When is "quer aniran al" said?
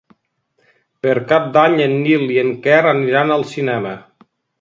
2.63-3.45